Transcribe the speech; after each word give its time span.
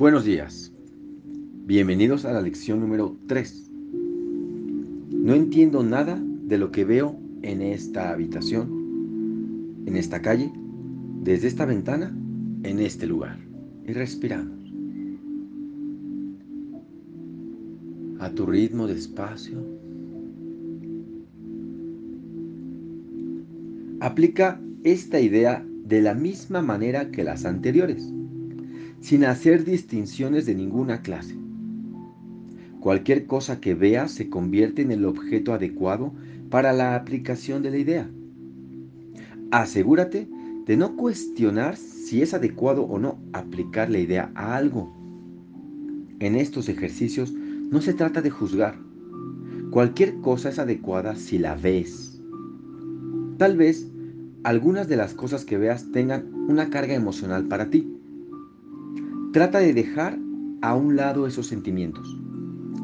Buenos 0.00 0.24
días. 0.24 0.72
Bienvenidos 1.66 2.24
a 2.24 2.32
la 2.32 2.40
lección 2.40 2.80
número 2.80 3.18
3. 3.26 3.70
No 5.10 5.34
entiendo 5.34 5.82
nada 5.82 6.18
de 6.18 6.56
lo 6.56 6.72
que 6.72 6.86
veo 6.86 7.18
en 7.42 7.60
esta 7.60 8.10
habitación, 8.10 9.84
en 9.84 9.96
esta 9.96 10.22
calle, 10.22 10.50
desde 11.22 11.48
esta 11.48 11.66
ventana, 11.66 12.16
en 12.62 12.80
este 12.80 13.06
lugar. 13.06 13.38
Y 13.86 13.92
respiramos. 13.92 14.58
A 18.20 18.30
tu 18.30 18.46
ritmo 18.46 18.86
despacio. 18.86 19.58
Aplica 24.00 24.58
esta 24.82 25.20
idea 25.20 25.66
de 25.90 26.00
la 26.00 26.14
misma 26.14 26.62
manera 26.62 27.10
que 27.10 27.24
las 27.24 27.44
anteriores 27.44 28.08
sin 29.00 29.24
hacer 29.24 29.64
distinciones 29.64 30.46
de 30.46 30.54
ninguna 30.54 31.02
clase. 31.02 31.34
Cualquier 32.78 33.26
cosa 33.26 33.60
que 33.60 33.74
veas 33.74 34.12
se 34.12 34.30
convierte 34.30 34.82
en 34.82 34.92
el 34.92 35.04
objeto 35.04 35.52
adecuado 35.52 36.12
para 36.48 36.72
la 36.72 36.94
aplicación 36.94 37.62
de 37.62 37.70
la 37.70 37.78
idea. 37.78 38.08
Asegúrate 39.50 40.28
de 40.64 40.76
no 40.76 40.96
cuestionar 40.96 41.76
si 41.76 42.22
es 42.22 42.34
adecuado 42.34 42.84
o 42.84 42.98
no 43.00 43.18
aplicar 43.32 43.90
la 43.90 43.98
idea 43.98 44.30
a 44.36 44.56
algo. 44.56 44.94
En 46.20 46.36
estos 46.36 46.68
ejercicios 46.68 47.32
no 47.32 47.80
se 47.80 47.94
trata 47.94 48.22
de 48.22 48.30
juzgar. 48.30 48.78
Cualquier 49.72 50.20
cosa 50.20 50.50
es 50.50 50.58
adecuada 50.60 51.16
si 51.16 51.38
la 51.38 51.56
ves. 51.56 52.22
Tal 53.38 53.56
vez 53.56 53.89
algunas 54.44 54.88
de 54.88 54.96
las 54.96 55.14
cosas 55.14 55.44
que 55.44 55.58
veas 55.58 55.90
tengan 55.92 56.32
una 56.48 56.70
carga 56.70 56.94
emocional 56.94 57.46
para 57.46 57.70
ti 57.70 58.00
Trata 59.32 59.60
de 59.60 59.72
dejar 59.72 60.18
a 60.60 60.74
un 60.74 60.96
lado 60.96 61.28
esos 61.28 61.46
sentimientos 61.46 62.18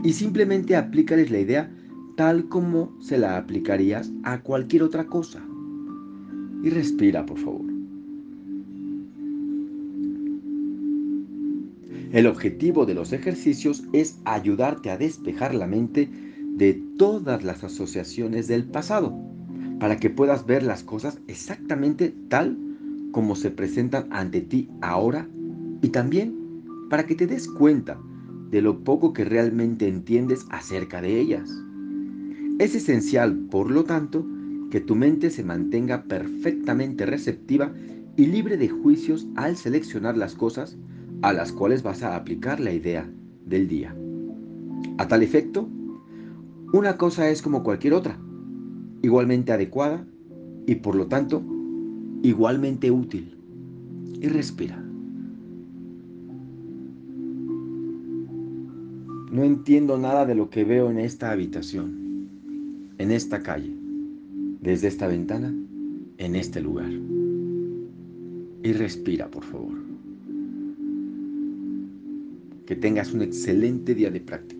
y 0.05 0.13
simplemente 0.13 0.77
aplícales 0.77 1.33
la 1.33 1.41
idea 1.41 1.73
tal 2.17 2.49
como 2.49 2.97
se 3.01 3.19
la 3.19 3.37
aplicarías 3.37 4.13
a 4.23 4.43
cualquier 4.43 4.85
otra 4.85 5.07
cosa. 5.07 5.45
Y 6.63 6.71
respira, 6.71 7.27
por 7.27 7.39
favor. 7.39 7.67
El 12.13 12.29
objetivo 12.29 12.87
de 12.87 12.95
los 12.95 13.13
ejercicios 13.13 13.83
es 13.93 14.21
ayudarte 14.25 14.91
a 14.91 14.97
despejar 14.97 15.53
la 15.53 15.67
mente 15.67 16.09
de 16.55 16.81
todas 16.97 17.43
las 17.43 17.65
asociaciones 17.65 18.47
del 18.47 18.67
pasado, 18.67 19.19
para 19.79 19.97
que 19.99 20.11
puedas 20.11 20.47
ver 20.47 20.63
las 20.63 20.83
cosas 20.83 21.19
exactamente 21.27 22.15
tal 22.29 22.59
como 23.13 23.37
se 23.37 23.51
presentan 23.51 24.07
ante 24.11 24.41
ti 24.41 24.69
ahora 24.81 25.29
y 25.83 25.89
también 25.89 26.35
para 26.91 27.07
que 27.07 27.15
te 27.15 27.27
des 27.27 27.49
cuenta 27.49 27.99
de 28.51 28.63
lo 28.63 28.85
poco 28.85 29.13
que 29.13 29.25
realmente 29.25 29.89
entiendes 29.89 30.47
acerca 30.51 31.01
de 31.01 31.21
ellas. 31.21 31.51
Es 32.59 32.75
esencial, 32.75 33.37
por 33.51 33.71
lo 33.71 33.85
tanto, 33.85 34.27
que 34.71 34.81
tu 34.81 34.95
mente 34.95 35.31
se 35.31 35.45
mantenga 35.45 36.05
perfectamente 36.05 37.07
receptiva 37.07 37.73
y 38.17 38.27
libre 38.27 38.57
de 38.57 38.69
juicios 38.69 39.27
al 39.37 39.57
seleccionar 39.57 40.17
las 40.17 40.35
cosas 40.35 40.77
a 41.23 41.33
las 41.33 41.53
cuales 41.53 41.83
vas 41.83 42.03
a 42.03 42.17
aplicar 42.17 42.61
la 42.61 42.73
idea 42.73 43.11
del 43.45 43.69
día. 43.69 43.95
A 44.99 45.09
tal 45.09 45.23
efecto, 45.23 45.69
una 46.73 46.97
cosa 46.97 47.29
es 47.29 47.43
como 47.43 47.63
cualquier 47.63 47.95
otra, 47.95 48.19
igualmente 49.03 49.53
adecuada 49.53 50.05
y 50.67 50.77
por 50.77 50.95
lo 50.95 51.07
tanto 51.07 51.43
igualmente 52.23 52.91
útil. 52.91 53.33
Y 54.21 54.29
respira. 54.29 54.83
No 59.31 59.45
entiendo 59.45 59.99
nada 59.99 60.25
de 60.25 60.35
lo 60.35 60.49
que 60.49 60.65
veo 60.65 60.91
en 60.91 60.99
esta 60.99 61.31
habitación, 61.31 62.31
en 62.97 63.11
esta 63.11 63.43
calle, 63.43 63.77
desde 64.63 64.89
esta 64.89 65.07
ventana, 65.07 65.53
en 66.17 66.35
este 66.35 66.63
lugar. 66.63 66.91
Y 68.63 68.73
respira, 68.73 69.31
por 69.31 69.45
favor. 69.45 69.75
Que 72.65 72.75
tengas 72.75 73.13
un 73.13 73.21
excelente 73.21 73.95
día 73.95 74.11
de 74.11 74.21
práctica. 74.21 74.56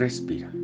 Respira. 0.00 0.59